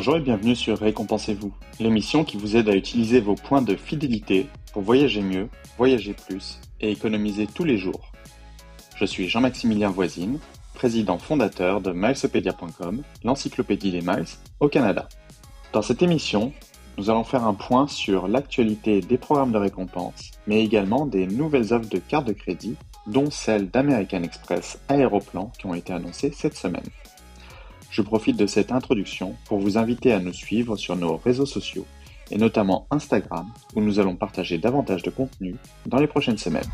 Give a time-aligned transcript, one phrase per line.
[0.00, 4.46] Bonjour et bienvenue sur Récompensez-vous, l'émission qui vous aide à utiliser vos points de fidélité
[4.72, 8.10] pour voyager mieux, voyager plus et économiser tous les jours.
[8.96, 10.38] Je suis Jean-Maximilien Voisine,
[10.72, 14.24] président fondateur de milesopedia.com, l'encyclopédie des miles
[14.60, 15.06] au Canada.
[15.74, 16.54] Dans cette émission,
[16.96, 21.74] nous allons faire un point sur l'actualité des programmes de récompense, mais également des nouvelles
[21.74, 26.56] offres de cartes de crédit, dont celle d'American Express Aéroplan qui ont été annoncées cette
[26.56, 26.88] semaine.
[27.90, 31.86] Je profite de cette introduction pour vous inviter à nous suivre sur nos réseaux sociaux,
[32.30, 36.70] et notamment Instagram, où nous allons partager davantage de contenu dans les prochaines semaines.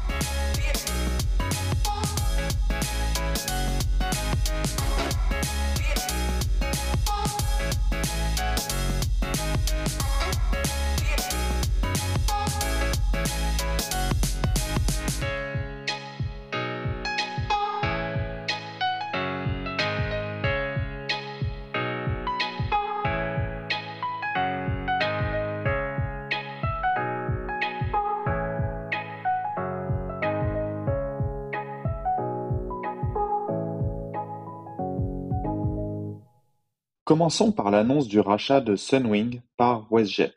[37.07, 40.35] Commençons par l'annonce du rachat de Sunwing par WestJet.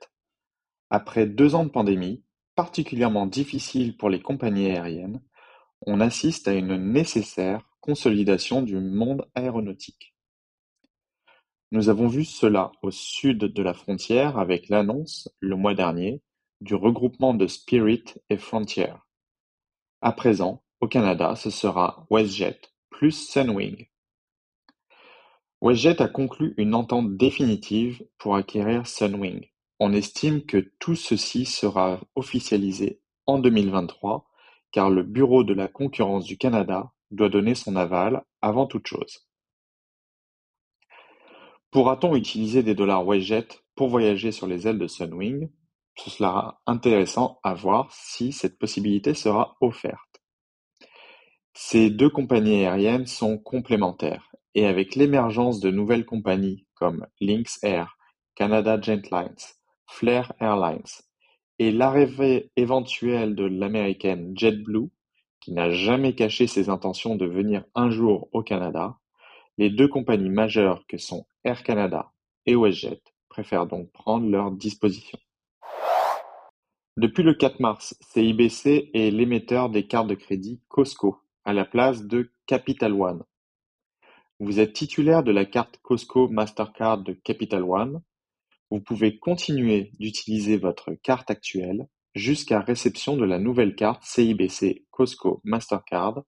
[0.91, 5.19] Après deux ans de pandémie, particulièrement difficile pour les compagnies aériennes,
[5.87, 10.15] on assiste à une nécessaire consolidation du monde aéronautique.
[11.71, 16.21] Nous avons vu cela au sud de la frontière avec l'annonce, le mois dernier,
[16.61, 18.93] du regroupement de Spirit et Frontier.
[20.01, 23.88] À présent, au Canada, ce sera WestJet plus Sunwing.
[25.61, 29.45] WestJet a conclu une entente définitive pour acquérir Sunwing.
[29.81, 34.25] On estime que tout ceci sera officialisé en 2023
[34.71, 39.27] car le Bureau de la concurrence du Canada doit donner son aval avant toute chose.
[41.71, 45.49] Pourra-t-on utiliser des dollars WestJet pour voyager sur les ailes de Sunwing?
[45.97, 50.21] Ce sera intéressant à voir si cette possibilité sera offerte.
[51.53, 57.97] Ces deux compagnies aériennes sont complémentaires et avec l'émergence de nouvelles compagnies comme Lynx Air,
[58.35, 59.35] Canada Gentlines,
[59.87, 60.83] Flair Airlines
[61.59, 64.89] et l'arrivée éventuelle de l'américaine JetBlue,
[65.41, 68.97] qui n'a jamais caché ses intentions de venir un jour au Canada,
[69.57, 72.11] les deux compagnies majeures que sont Air Canada
[72.45, 75.19] et WestJet préfèrent donc prendre leur disposition.
[76.97, 82.03] Depuis le 4 mars, CIBC est l'émetteur des cartes de crédit Costco à la place
[82.03, 83.23] de Capital One,
[84.39, 88.01] vous êtes titulaire de la carte Costco Mastercard de Capital One,
[88.71, 95.41] vous pouvez continuer d'utiliser votre carte actuelle jusqu'à réception de la nouvelle carte CIBC Costco
[95.43, 96.23] Mastercard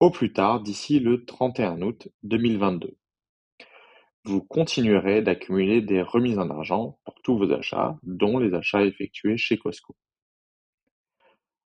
[0.00, 2.96] au plus tard d'ici le 31 août 2022.
[4.24, 9.36] Vous continuerez d'accumuler des remises en argent pour tous vos achats, dont les achats effectués
[9.36, 9.94] chez Costco.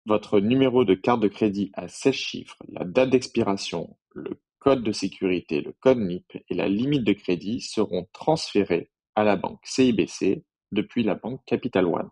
[0.05, 4.91] Votre numéro de carte de crédit à 16 chiffres, la date d'expiration, le code de
[4.91, 10.43] sécurité, le code NIP et la limite de crédit seront transférés à la banque CIBC
[10.71, 12.09] depuis la banque Capital One.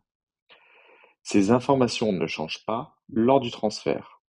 [1.24, 4.22] Ces informations ne changent pas lors du transfert.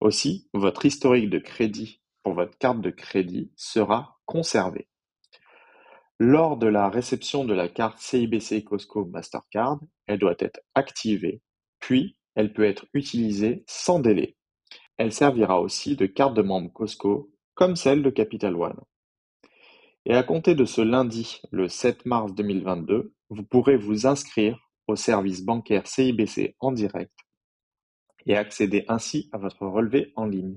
[0.00, 4.88] Aussi, votre historique de crédit pour votre carte de crédit sera conservé.
[6.18, 11.42] Lors de la réception de la carte CIBC Costco Mastercard, elle doit être activée,
[11.80, 14.38] puis elle peut être utilisée sans délai.
[15.00, 18.78] Elle servira aussi de carte de membre Costco, comme celle de Capital One.
[20.04, 24.96] Et à compter de ce lundi, le 7 mars 2022, vous pourrez vous inscrire au
[24.96, 27.18] service bancaire CIBC en direct
[28.26, 30.56] et accéder ainsi à votre relevé en ligne.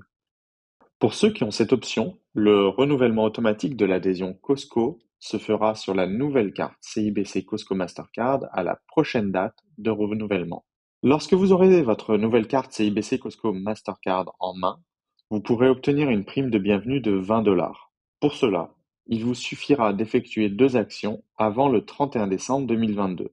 [0.98, 5.94] Pour ceux qui ont cette option, le renouvellement automatique de l'adhésion Costco se fera sur
[5.94, 10.66] la nouvelle carte CIBC Costco Mastercard à la prochaine date de renouvellement.
[11.06, 14.80] Lorsque vous aurez votre nouvelle carte CIBC Costco Mastercard en main,
[15.28, 17.92] vous pourrez obtenir une prime de bienvenue de 20 dollars.
[18.20, 18.74] Pour cela,
[19.06, 23.30] il vous suffira d'effectuer deux actions avant le 31 décembre 2022.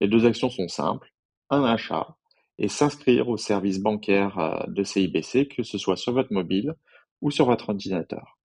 [0.00, 1.12] Les deux actions sont simples,
[1.50, 2.16] un achat
[2.56, 6.76] et s'inscrire au service bancaire euh, de CIBC, que ce soit sur votre mobile
[7.20, 8.38] ou sur votre ordinateur.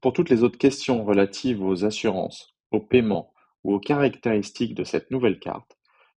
[0.00, 5.10] Pour toutes les autres questions relatives aux assurances, aux paiements ou aux caractéristiques de cette
[5.10, 5.76] nouvelle carte,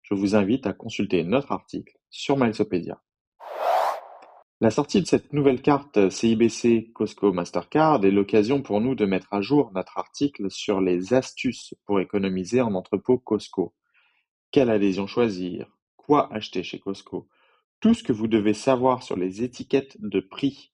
[0.10, 3.02] je vous invite à consulter notre article sur Milesopedia.
[4.62, 9.34] La sortie de cette nouvelle carte CIBC Costco Mastercard est l'occasion pour nous de mettre
[9.34, 13.76] à jour notre article sur les astuces pour économiser en entrepôt Costco.
[14.50, 15.68] Quelle adhésion choisir?
[15.98, 17.28] Quoi acheter chez Costco?
[17.82, 20.72] Tout ce que vous devez savoir sur les étiquettes de prix,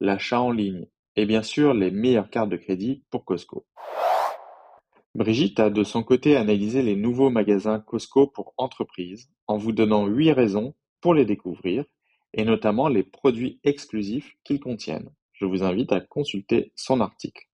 [0.00, 0.86] l'achat en ligne
[1.16, 3.66] et bien sûr les meilleures cartes de crédit pour Costco.
[5.16, 10.06] Brigitte a de son côté analysé les nouveaux magasins Costco pour entreprises en vous donnant
[10.06, 11.86] huit raisons pour les découvrir
[12.34, 15.08] et notamment les produits exclusifs qu'ils contiennent.
[15.32, 17.48] Je vous invite à consulter son article.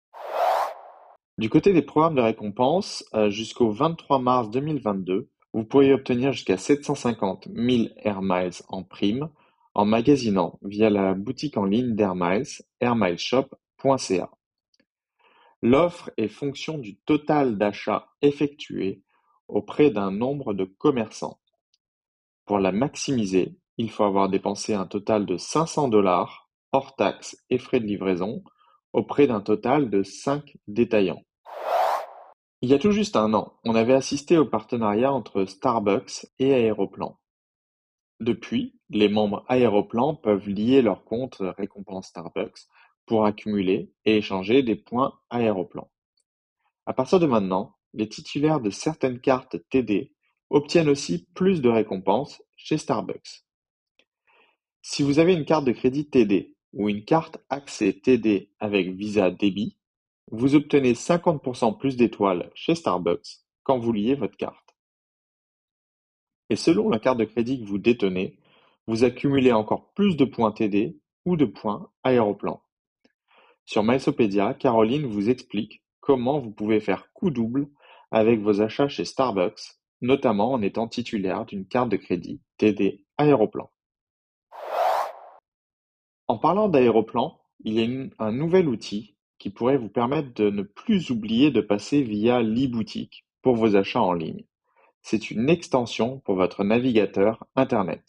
[1.38, 6.56] Du côté des programmes de récompense, euh, jusqu'au 23 mars 2022, vous pourriez obtenir jusqu'à
[6.56, 9.28] 750 000 Air Miles en prime
[9.74, 14.30] en magasinant via la boutique en ligne d'Airmiles, airmileshop.ca.
[15.62, 19.02] L'offre est fonction du total d'achats effectués
[19.46, 21.38] auprès d'un nombre de commerçants.
[22.46, 27.58] Pour la maximiser, il faut avoir dépensé un total de 500 dollars hors taxes et
[27.58, 28.42] frais de livraison
[28.92, 31.22] auprès d'un total de 5 détaillants.
[32.60, 36.54] Il y a tout juste un an, on avait assisté au partenariat entre Starbucks et
[36.54, 37.18] Aéroplan.
[38.20, 42.68] Depuis, les membres Aéroplan peuvent lier leur compte récompense Starbucks
[43.06, 45.90] pour accumuler et échanger des points Aéroplan.
[46.86, 50.12] À partir de maintenant, les titulaires de certaines cartes TD
[50.50, 53.44] obtiennent aussi plus de récompenses chez Starbucks.
[54.82, 59.30] Si vous avez une carte de crédit TD ou une carte accès TD avec Visa
[59.30, 59.76] Débit,
[60.30, 64.74] vous obtenez 50% plus d'étoiles chez Starbucks quand vous liez votre carte.
[66.50, 68.38] Et selon la carte de crédit que vous détenez,
[68.86, 72.61] vous accumulez encore plus de points TD ou de points Aéroplan.
[73.64, 77.68] Sur Milesopedia, Caroline vous explique comment vous pouvez faire coup double
[78.10, 83.70] avec vos achats chez Starbucks, notamment en étant titulaire d'une carte de crédit TD Aéroplan.
[86.28, 90.62] En parlant d'Aéroplan, il y a un nouvel outil qui pourrait vous permettre de ne
[90.62, 94.44] plus oublier de passer via l'e-boutique pour vos achats en ligne.
[95.02, 98.02] C'est une extension pour votre navigateur Internet.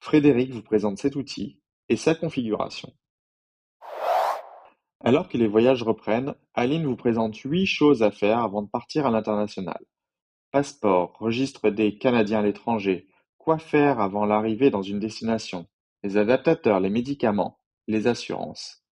[0.00, 2.92] Frédéric vous présente cet outil et sa configuration.
[5.04, 9.04] Alors que les voyages reprennent, Aline vous présente huit choses à faire avant de partir
[9.04, 9.80] à l'international.
[10.52, 15.66] Passeport, registre des Canadiens à l'étranger, quoi faire avant l'arrivée dans une destination,
[16.04, 17.58] les adaptateurs, les médicaments,
[17.88, 18.84] les assurances.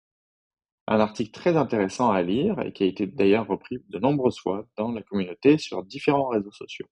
[0.88, 4.66] Un article très intéressant à lire et qui a été d'ailleurs repris de nombreuses fois
[4.76, 6.88] dans la communauté sur différents réseaux sociaux.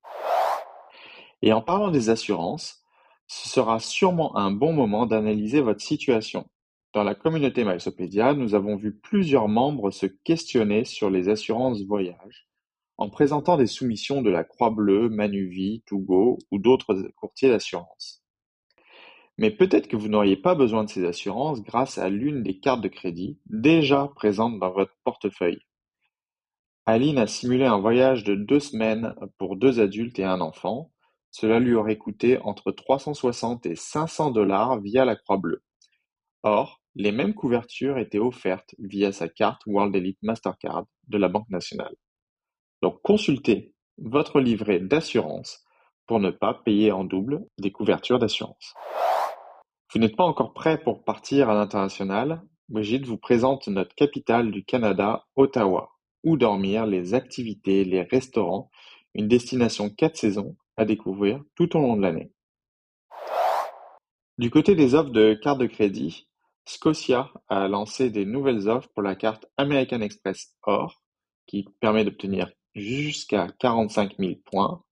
[1.43, 2.85] Et en parlant des assurances,
[3.26, 6.49] ce sera sûrement un bon moment d'analyser votre situation.
[6.94, 12.49] Dans la communauté Milesopédia, nous avons vu plusieurs membres se questionner sur les assurances voyage
[12.96, 18.25] en présentant des soumissions de la Croix-Bleue, Manuvie, Tougo ou d'autres courtiers d'assurance.
[19.37, 22.81] Mais peut-être que vous n'auriez pas besoin de ces assurances grâce à l'une des cartes
[22.81, 25.61] de crédit déjà présentes dans votre portefeuille.
[26.87, 30.91] Aline a simulé un voyage de deux semaines pour deux adultes et un enfant.
[31.31, 35.62] Cela lui aurait coûté entre 360 et 500 dollars via la Croix-Bleue.
[36.50, 41.50] Or, les mêmes couvertures étaient offertes via sa carte World Elite Mastercard de la Banque
[41.50, 41.94] nationale.
[42.80, 45.62] Donc consultez votre livret d'assurance
[46.06, 48.72] pour ne pas payer en double des couvertures d'assurance.
[49.92, 52.42] Vous n'êtes pas encore prêt pour partir à l'international?
[52.70, 55.90] Brigitte vous présente notre capitale du Canada, Ottawa,
[56.24, 58.70] où dormir, les activités, les restaurants,
[59.14, 62.32] une destination quatre saisons à découvrir tout au long de l'année.
[64.38, 66.28] Du côté des offres de cartes de crédit,
[66.69, 71.03] Scotia a lancé des nouvelles offres pour la carte American Express Or,
[71.46, 74.84] qui permet d'obtenir jusqu'à 45 000 points,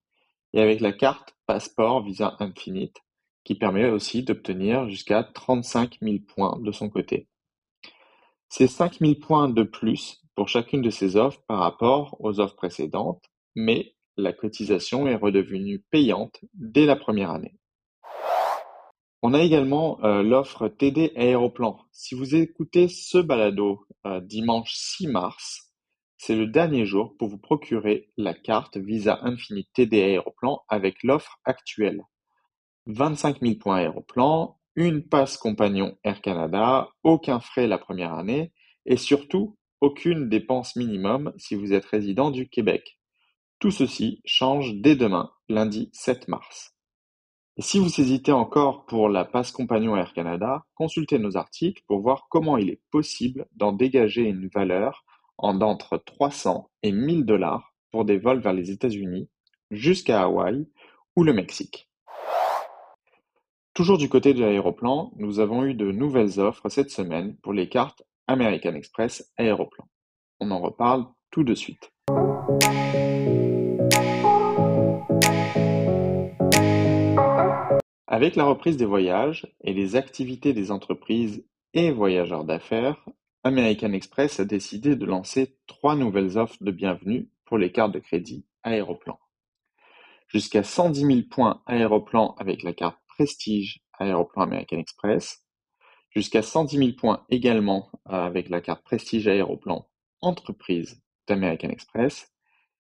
[0.53, 2.97] et avec la carte Passeport Visa Infinite,
[3.43, 7.27] qui permet aussi d'obtenir jusqu'à trente-cinq mille points de son côté.
[8.49, 12.55] C'est cinq mille points de plus pour chacune de ces offres par rapport aux offres
[12.55, 17.53] précédentes, mais la cotisation est redevenue payante dès la première année.
[19.23, 21.79] On a également euh, l'offre TD Aéroplan.
[21.91, 25.73] Si vous écoutez ce balado euh, dimanche 6 mars,
[26.17, 31.39] c'est le dernier jour pour vous procurer la carte Visa Infinite TD Aéroplan avec l'offre
[31.45, 32.03] actuelle.
[32.85, 38.53] Vingt-cinq mille points Aéroplan, une passe compagnon Air Canada, aucun frais la première année
[38.85, 42.99] et surtout aucune dépense minimum si vous êtes résident du Québec.
[43.57, 46.76] Tout ceci change dès demain, lundi 7 mars.
[47.59, 52.27] Si vous hésitez encore pour la passe compagnon Air Canada, consultez nos articles pour voir
[52.29, 55.03] comment il est possible d'en dégager une valeur
[55.39, 59.27] en d'entre 300 et 1000 dollars pour des vols vers les États-Unis,
[59.71, 60.67] jusqu'à Hawaï
[61.15, 61.89] ou le Mexique.
[63.73, 67.69] Toujours du côté de l'aéroplan, nous avons eu de nouvelles offres cette semaine pour les
[67.69, 69.87] cartes American Express Aéroplan.
[70.39, 71.91] On en reparle tout de suite.
[78.09, 83.05] Avec la reprise des voyages et les activités des entreprises et voyageurs d'affaires,
[83.43, 87.99] American Express a décidé de lancer trois nouvelles offres de bienvenue pour les cartes de
[87.99, 89.19] crédit Aéroplan.
[90.29, 95.43] Jusqu'à 110 000 points Aéroplan avec la carte Prestige Aéroplan American Express.
[96.09, 99.89] Jusqu'à 110 000 points également avec la carte Prestige Aéroplan
[100.21, 102.33] Entreprise d'American Express.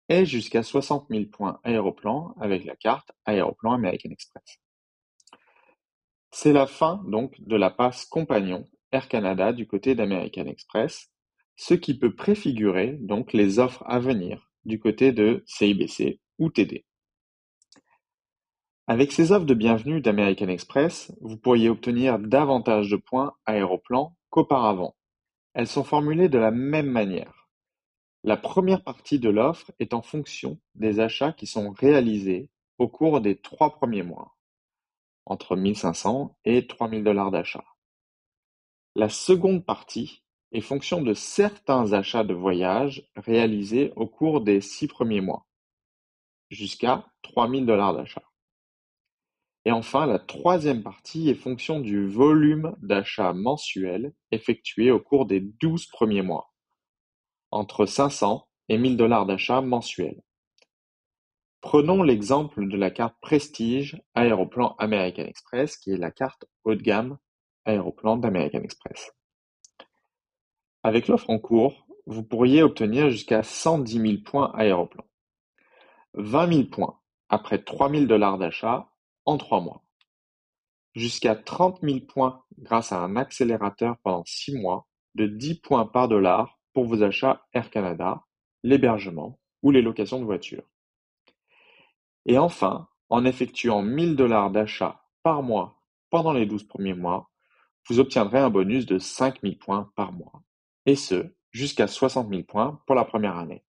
[0.09, 4.61] Et jusqu'à 60 000 points Aéroplan avec la carte Aéroplan American Express.
[6.31, 11.11] C'est la fin donc de la passe compagnon Air Canada du côté d'American Express,
[11.57, 16.85] ce qui peut préfigurer donc les offres à venir du côté de CIBC ou TD.
[18.87, 24.95] Avec ces offres de bienvenue d'American Express, vous pourriez obtenir davantage de points Aéroplan qu'auparavant.
[25.55, 27.49] Elles sont formulées de la même manière.
[28.23, 33.21] La première partie de l'offre est en fonction des achats qui sont réalisés au cours
[33.21, 34.38] des trois premiers mois
[35.29, 37.65] entre 1500 et 3000 dollars d'achat.
[38.97, 44.89] La seconde partie est fonction de certains achats de voyage réalisés au cours des six
[44.89, 45.47] premiers mois,
[46.51, 48.23] jusqu'à 3000 dollars d'achat.
[49.67, 55.41] Et enfin, la troisième partie est fonction du volume d'achat mensuel effectué au cours des
[55.41, 56.55] 12 premiers mois,
[57.51, 60.23] entre 500 et 1000 dollars d'achat mensuels.
[61.61, 66.83] Prenons l'exemple de la carte Prestige Aéroplan American Express, qui est la carte haut de
[66.83, 67.19] gamme
[67.65, 69.13] Aéroplan d'American Express.
[70.85, 75.05] Avec l'offre en cours, vous pourriez obtenir jusqu'à 110 000 points Aéroplan,
[76.15, 78.89] 20 000 points après 3 000 dollars d'achat
[79.25, 79.83] en 3 mois,
[80.95, 84.87] jusqu'à 30 000 points grâce à un accélérateur pendant 6 mois
[85.17, 88.23] de 10 points par dollar pour vos achats Air Canada,
[88.63, 90.65] l'hébergement ou les locations de voitures.
[92.29, 95.81] Et enfin, en effectuant 1000 dollars d'achat par mois
[96.11, 97.31] pendant les 12 premiers mois,
[97.89, 100.43] vous obtiendrez un bonus de 5000 points par mois.
[100.85, 103.65] Et ce, jusqu'à 60 000 points pour la première année.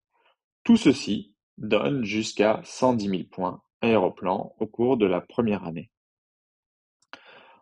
[0.66, 5.89] Tout ceci donne jusqu'à 110 000 points aéroplan au cours de la première année.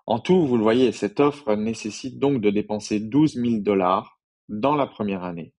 [0.08, 4.76] En tout, vous le voyez, cette offre nécessite donc de dépenser 12 000 dollars dans
[4.76, 5.54] la première année.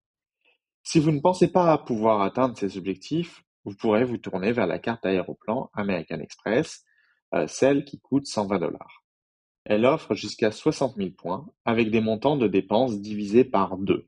[0.83, 4.79] Si vous ne pensez pas pouvoir atteindre ces objectifs, vous pourrez vous tourner vers la
[4.79, 6.85] carte Aéroplan American Express,
[7.33, 9.03] euh, celle qui coûte 120 dollars.
[9.65, 14.07] Elle offre jusqu'à 60 000 points avec des montants de dépenses divisés par deux.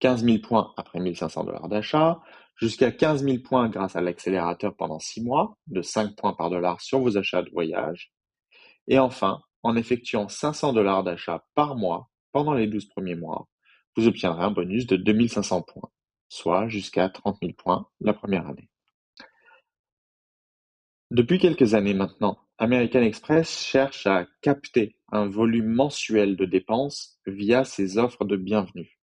[0.00, 2.20] 15 000 points après 1500 dollars d'achat,
[2.56, 6.80] jusqu'à 15 000 points grâce à l'accélérateur pendant 6 mois, de 5 points par dollar
[6.80, 8.12] sur vos achats de voyage,
[8.86, 13.48] et enfin, en effectuant 500 dollars d'achat par mois pendant les 12 premiers mois,
[13.96, 15.90] vous obtiendrez un bonus de 2500 points
[16.28, 18.68] soit jusqu'à 30 000 points la première année.
[21.10, 27.64] Depuis quelques années maintenant, American Express cherche à capter un volume mensuel de dépenses via
[27.64, 28.98] ses offres de bienvenue.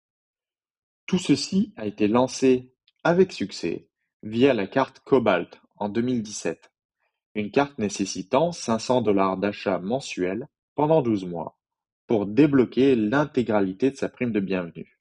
[1.06, 3.88] Tout ceci a été lancé avec succès
[4.22, 6.72] via la carte Cobalt en 2017,
[7.36, 11.58] une carte nécessitant 500 dollars d'achat mensuel pendant 12 mois
[12.08, 14.92] pour débloquer l'intégralité de sa prime de bienvenue.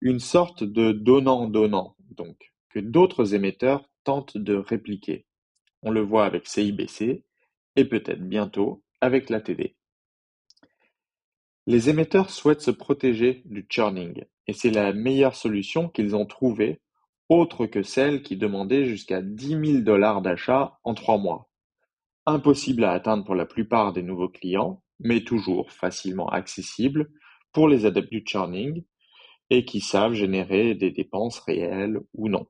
[0.00, 5.26] Une sorte de donnant-donnant, donc, que d'autres émetteurs tentent de répliquer.
[5.82, 7.24] On le voit avec CIBC
[7.74, 9.74] et peut-être bientôt avec la TD.
[11.66, 16.80] Les émetteurs souhaitent se protéger du churning et c'est la meilleure solution qu'ils ont trouvée,
[17.28, 21.50] autre que celle qui demandait jusqu'à 10 000 dollars d'achat en trois mois.
[22.24, 27.10] Impossible à atteindre pour la plupart des nouveaux clients, mais toujours facilement accessible
[27.52, 28.84] pour les adeptes du churning
[29.50, 32.46] et qui savent générer des dépenses réelles ou non.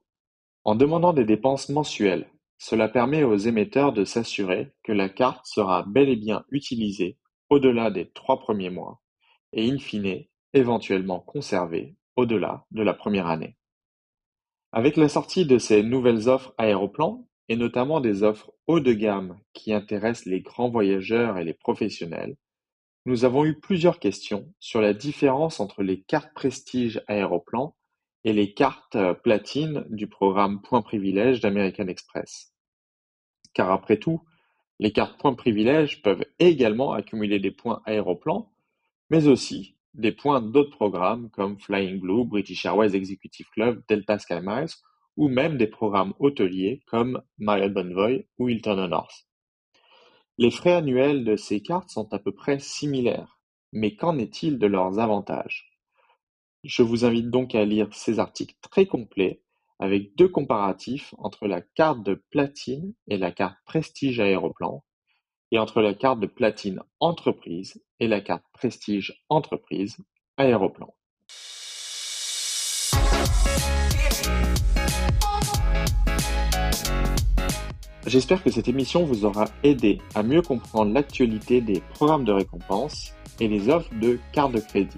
[0.64, 5.84] En demandant des dépenses mensuelles, cela permet aux émetteurs de s'assurer que la carte sera
[5.84, 7.16] bel et bien utilisée
[7.50, 9.00] au-delà des trois premiers mois
[9.52, 13.56] et in fine éventuellement conservée au-delà de la première année.
[14.72, 19.38] Avec la sortie de ces nouvelles offres aéroplans, et notamment des offres haut de gamme
[19.54, 22.36] qui intéressent les grands voyageurs et les professionnels,
[23.08, 27.74] nous avons eu plusieurs questions sur la différence entre les cartes Prestige Aéroplan
[28.22, 32.52] et les cartes euh, Platine du programme Point Privilège d'American Express.
[33.54, 34.20] Car après tout,
[34.78, 38.52] les cartes Point Privilège peuvent également accumuler des points Aéroplan,
[39.08, 44.40] mais aussi des points d'autres programmes comme Flying Blue, British Airways Executive Club, Delta Sky
[44.42, 44.74] Miles
[45.16, 49.27] ou même des programmes hôteliers comme Marriott Bonvoy ou Hilton Honors.
[50.40, 53.40] Les frais annuels de ces cartes sont à peu près similaires,
[53.72, 55.76] mais qu'en est-il de leurs avantages?
[56.62, 59.42] Je vous invite donc à lire ces articles très complets
[59.80, 64.84] avec deux comparatifs entre la carte de platine et la carte Prestige Aéroplan,
[65.50, 69.96] et entre la carte de platine Entreprise et la carte Prestige Entreprise
[70.36, 70.94] Aéroplan.
[78.08, 83.12] J'espère que cette émission vous aura aidé à mieux comprendre l'actualité des programmes de récompense
[83.38, 84.96] et les offres de cartes de crédit.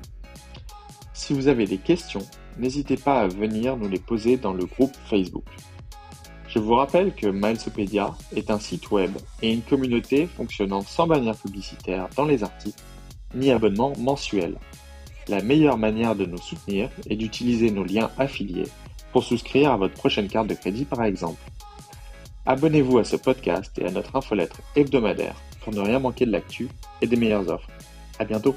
[1.12, 2.24] Si vous avez des questions,
[2.56, 5.42] n'hésitez pas à venir nous les poser dans le groupe Facebook.
[6.46, 9.10] Je vous rappelle que Milesopedia est un site web
[9.42, 12.80] et une communauté fonctionnant sans bannière publicitaire dans les articles,
[13.34, 14.56] ni abonnement mensuel.
[15.26, 18.68] La meilleure manière de nous soutenir est d'utiliser nos liens affiliés
[19.12, 21.40] pour souscrire à votre prochaine carte de crédit par exemple.
[22.46, 26.68] Abonnez-vous à ce podcast et à notre infolettre hebdomadaire pour ne rien manquer de l'actu
[27.02, 27.68] et des meilleures offres.
[28.18, 28.56] À bientôt!